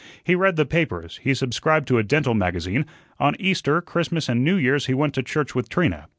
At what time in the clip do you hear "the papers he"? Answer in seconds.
0.55-1.35